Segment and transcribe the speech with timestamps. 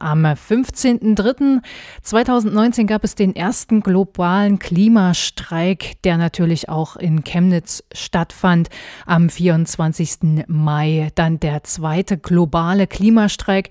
[0.00, 8.68] Am 15.03.2019 gab es den ersten globalen Klimastreik, der natürlich auch in Chemnitz stattfand.
[9.06, 10.46] Am 24.
[10.46, 13.70] Mai dann der zweite globale Klimastreik.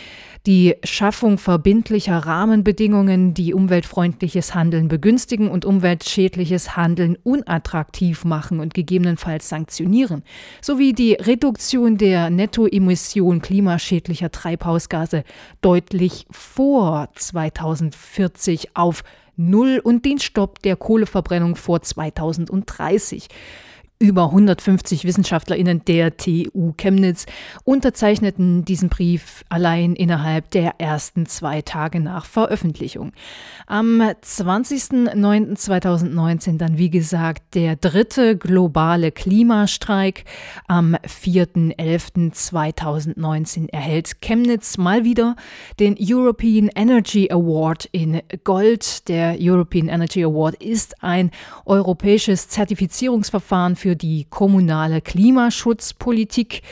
[0.46, 9.48] die Schaffung verbindlicher Rahmenbedingungen, die umweltfreundliches Handeln begünstigen und umweltschädliches Handeln unattraktiv machen und gegebenenfalls
[9.48, 10.24] sanktionieren,
[10.60, 12.28] sowie die Reduktion der
[12.72, 15.24] Nettoemission klimaschädlicher Treibhausgase
[15.60, 19.04] deutlich vor 2040 auf
[19.36, 23.28] Null und den Stopp der Kohleverbrennung vor 2030.
[24.02, 27.24] Über 150 WissenschaftlerInnen der TU Chemnitz
[27.62, 33.12] unterzeichneten diesen Brief allein innerhalb der ersten zwei Tage nach Veröffentlichung.
[33.68, 40.24] Am 20.09.2019 dann, wie gesagt, der dritte globale Klimastreik.
[40.66, 45.36] Am 4.11.2019 erhält Chemnitz mal wieder
[45.78, 49.08] den European Energy Award in Gold.
[49.08, 51.30] Der European Energy Award ist ein
[51.66, 56.62] europäisches Zertifizierungsverfahren für für die kommunale Klimaschutzpolitik.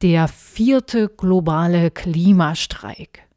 [0.03, 3.28] der vierte globale Klimastreik.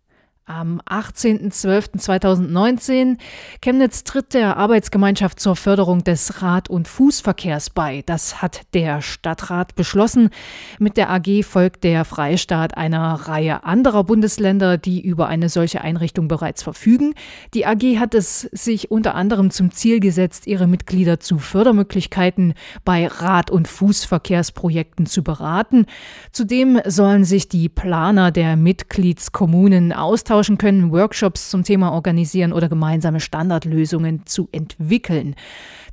[0.53, 3.17] Am 18.12.2019
[3.61, 8.03] Chemnitz tritt der Arbeitsgemeinschaft zur Förderung des Rad- und Fußverkehrs bei.
[8.05, 10.29] Das hat der Stadtrat beschlossen.
[10.77, 16.27] Mit der AG folgt der Freistaat einer Reihe anderer Bundesländer, die über eine solche Einrichtung
[16.27, 17.13] bereits verfügen.
[17.53, 23.07] Die AG hat es sich unter anderem zum Ziel gesetzt, ihre Mitglieder zu Fördermöglichkeiten bei
[23.07, 25.85] Rad- und Fußverkehrsprojekten zu beraten.
[26.33, 32.67] Zudem sollen sich die Planer der Mitgliedskommunen austauschen austauschen können, Workshops zum Thema organisieren oder
[32.67, 35.35] gemeinsame Standardlösungen zu entwickeln.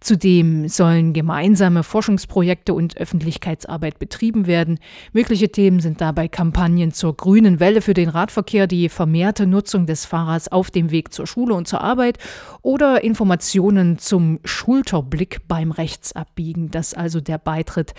[0.00, 4.78] Zudem sollen gemeinsame Forschungsprojekte und Öffentlichkeitsarbeit betrieben werden.
[5.12, 10.06] Mögliche Themen sind dabei Kampagnen zur grünen Welle für den Radverkehr, die vermehrte Nutzung des
[10.06, 12.18] Fahrers auf dem Weg zur Schule und zur Arbeit
[12.62, 16.70] oder Informationen zum Schulterblick beim Rechtsabbiegen.
[16.70, 17.92] Das also der Beitritt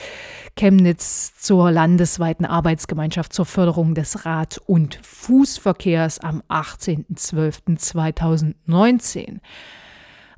[0.56, 9.40] Chemnitz zur landesweiten Arbeitsgemeinschaft zur Förderung des Rad- und Fußverkehrs am 18.12.2019.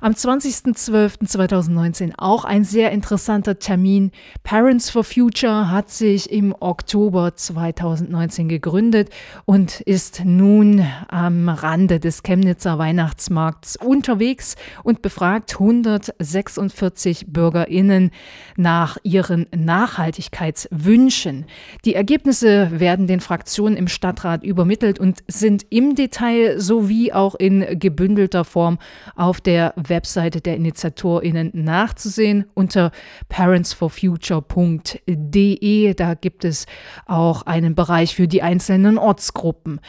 [0.04, 4.10] Am 20.12.2019 auch ein sehr interessanter Termin.
[4.42, 9.10] Parents for Future hat sich im Oktober 2019 gegründet
[9.44, 18.10] und ist nun am Rande des Chemnitzer Weihnachtsmarkts unterwegs und befragt 146 BürgerInnen
[18.56, 21.44] nach ihren Nachhaltigkeitswünschen.
[21.84, 27.78] Die Ergebnisse werden den Fraktionen im Stadtrat übermittelt und sind im Detail sowie auch in
[27.78, 28.80] gebündelter Form
[29.14, 32.90] auf der Webseite der InitiatorInnen nachzusehen unter
[33.28, 35.94] parentsforfuture.de.
[35.94, 36.66] Da gibt es
[37.06, 39.80] auch einen Bereich für die einzelnen Ortsgruppen.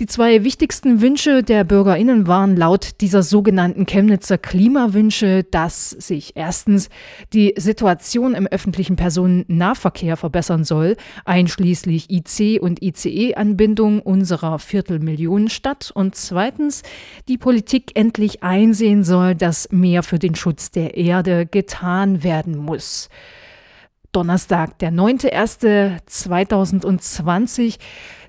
[0.00, 6.88] Die zwei wichtigsten Wünsche der Bürgerinnen waren laut dieser sogenannten Chemnitzer Klimawünsche, dass sich erstens
[7.32, 16.82] die Situation im öffentlichen Personennahverkehr verbessern soll, einschließlich IC und ICE-Anbindung unserer Viertelmillionenstadt und zweitens
[17.28, 23.10] die Politik endlich einsehen soll, dass mehr für den Schutz der Erde getan werden muss.
[24.10, 27.78] Donnerstag, der 9.1.2020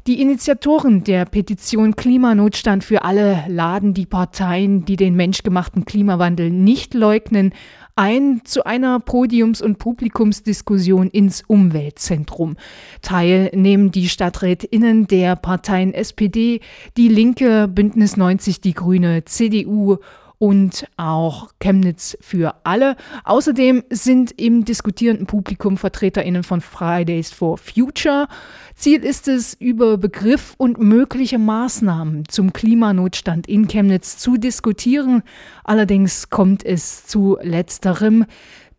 [0.07, 6.94] die Initiatoren der Petition Klimanotstand für alle laden die Parteien, die den menschgemachten Klimawandel nicht
[6.94, 7.54] leugnen,
[7.96, 12.56] ein zu einer Podiums- und Publikumsdiskussion ins Umweltzentrum.
[13.02, 16.60] Teilnehmen die StadträtInnen der Parteien SPD,
[16.98, 19.98] Die Linke, Bündnis 90, Die Grüne, CDU
[20.38, 22.96] und auch Chemnitz für alle.
[23.24, 28.28] Außerdem sind im diskutierenden Publikum VertreterInnen von Fridays for Future.
[28.76, 35.24] Ziel ist es, über Begriff und mögliche Maßnahmen zum Klimanotstand in Chemnitz zu diskutieren.
[35.64, 38.26] Allerdings kommt es zu letzterem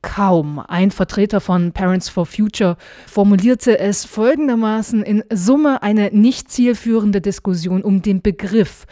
[0.03, 0.59] kaum.
[0.59, 2.77] Ein Vertreter von Parents for Future
[3.07, 8.87] formulierte es folgendermaßen in Summe eine nicht zielführende Diskussion um den Begriff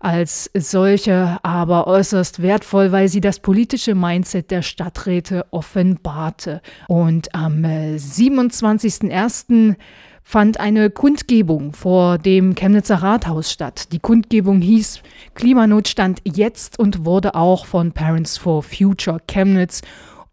[0.00, 6.62] als solche aber äußerst wertvoll, weil sie das politische Mindset der Stadträte offenbarte.
[6.88, 9.76] Und am 27.01 äh,
[10.22, 13.92] fand eine Kundgebung vor dem Chemnitzer Rathaus statt.
[13.92, 15.02] Die Kundgebung hieß
[15.34, 19.82] Klimanotstand jetzt und wurde auch von Parents for Future Chemnitz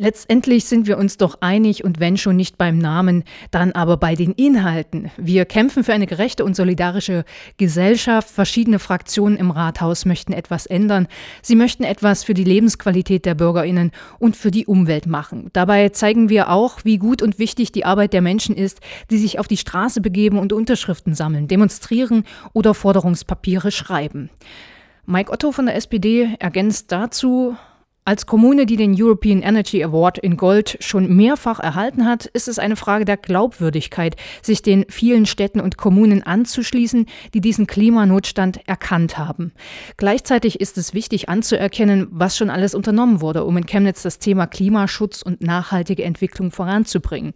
[0.00, 4.14] Letztendlich sind wir uns doch einig und wenn schon nicht beim Namen, dann aber bei
[4.14, 5.10] den Inhalten.
[5.16, 7.24] Wir kämpfen für eine gerechte und solidarische
[7.56, 8.30] Gesellschaft.
[8.30, 11.08] Verschiedene Fraktionen im Rathaus möchten etwas ändern.
[11.42, 13.90] Sie möchten etwas für die Lebensqualität der Bürgerinnen
[14.20, 15.50] und für die Umwelt machen.
[15.52, 18.78] Dabei zeigen wir auch, wie gut und wichtig die Arbeit der Menschen ist,
[19.10, 24.30] die sich auf die Straße begeben und Unterschriften sammeln, demonstrieren oder Forderungspapiere schreiben.
[25.06, 27.56] Mike Otto von der SPD ergänzt dazu,
[28.08, 32.58] als Kommune, die den European Energy Award in Gold schon mehrfach erhalten hat, ist es
[32.58, 39.18] eine Frage der Glaubwürdigkeit, sich den vielen Städten und Kommunen anzuschließen, die diesen Klimanotstand erkannt
[39.18, 39.52] haben.
[39.98, 44.46] Gleichzeitig ist es wichtig anzuerkennen, was schon alles unternommen wurde, um in Chemnitz das Thema
[44.46, 47.34] Klimaschutz und nachhaltige Entwicklung voranzubringen.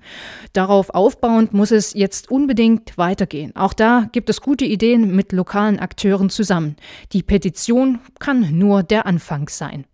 [0.54, 3.54] Darauf aufbauend muss es jetzt unbedingt weitergehen.
[3.56, 6.76] Auch da gibt es gute Ideen mit lokalen Akteuren zusammen.
[7.12, 9.84] Die Petition kann nur der Anfang sein.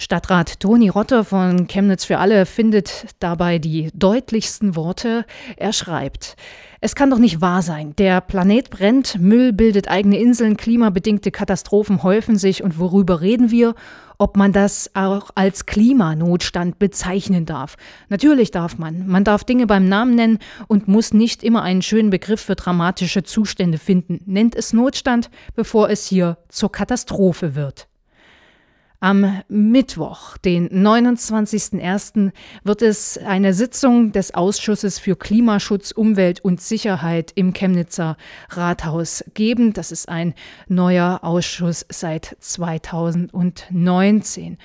[0.00, 5.26] Stadtrat Toni Rotter von Chemnitz für alle findet dabei die deutlichsten Worte.
[5.58, 6.36] Er schreibt,
[6.80, 7.94] es kann doch nicht wahr sein.
[7.98, 13.74] Der Planet brennt, Müll bildet eigene Inseln, klimabedingte Katastrophen häufen sich und worüber reden wir?
[14.16, 17.76] Ob man das auch als Klimanotstand bezeichnen darf.
[18.08, 19.06] Natürlich darf man.
[19.06, 23.22] Man darf Dinge beim Namen nennen und muss nicht immer einen schönen Begriff für dramatische
[23.22, 24.20] Zustände finden.
[24.24, 27.89] Nennt es Notstand, bevor es hier zur Katastrophe wird.
[29.02, 32.32] Am Mittwoch, den 29.01.,
[32.64, 38.18] wird es eine Sitzung des Ausschusses für Klimaschutz, Umwelt und Sicherheit im Chemnitzer
[38.50, 39.72] Rathaus geben.
[39.72, 40.34] Das ist ein
[40.68, 44.58] neuer Ausschuss seit 2019.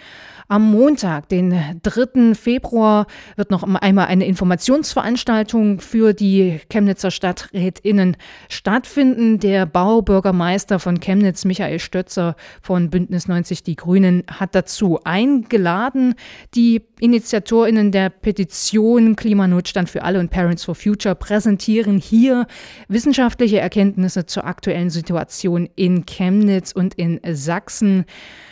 [0.48, 2.36] Am Montag, den 3.
[2.36, 8.16] Februar, wird noch einmal eine Informationsveranstaltung für die Chemnitzer StadträtInnen
[8.48, 9.40] stattfinden.
[9.40, 16.14] Der Baubürgermeister von Chemnitz, Michael Stötzer von Bündnis 90 Die Grünen, hat dazu eingeladen.
[16.54, 22.46] Die InitiatorInnen der Petition Klimanotstand für alle und Parents for Future präsentieren hier
[22.88, 28.06] wissenschaftliche Erkenntnisse zur aktuellen Situation in Chemnitz und in Sachsen.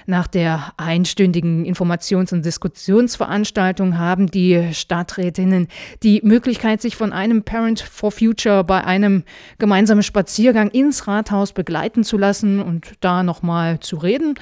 [0.06, 5.68] Nach der einstündigen Informations- und Diskussionsveranstaltung haben die Stadträtinnen
[6.04, 9.24] die Möglichkeit, sich von einem Parent for Future bei einem
[9.60, 14.36] gemeinsamen Spaziergang ins Rathaus begleiten zu lassen und da nochmal zu reden.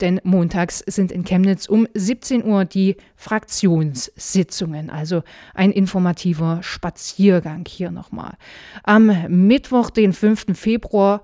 [0.00, 5.22] Denn montags sind in Chemnitz um 17 Uhr die Fraktionssitzungen, also
[5.54, 8.34] ein informativer Spaziergang hier nochmal.
[8.84, 10.46] Am Mittwoch, den 5.
[10.54, 11.22] Februar,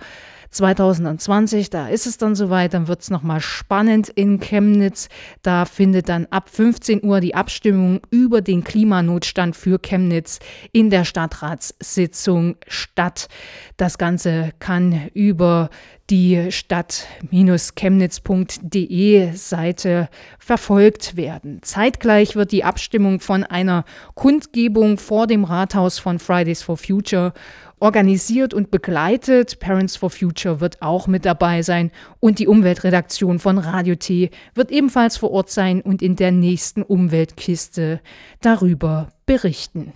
[0.54, 5.08] 2020, da ist es dann soweit, dann wird es nochmal spannend in Chemnitz.
[5.42, 10.38] Da findet dann ab 15 Uhr die Abstimmung über den Klimanotstand für Chemnitz
[10.73, 13.28] in der Stadtratssitzung statt.
[13.76, 15.70] Das Ganze kann über
[16.11, 21.61] die stadt-chemnitz.de Seite verfolgt werden.
[21.62, 27.32] Zeitgleich wird die Abstimmung von einer Kundgebung vor dem Rathaus von Fridays for Future
[27.80, 29.58] organisiert und begleitet.
[29.61, 34.70] Parents for Future wird auch mit dabei sein und die Umweltredaktion von Radio T wird
[34.70, 38.02] ebenfalls vor Ort sein und in der nächsten Umweltkiste
[38.40, 39.94] darüber berichten.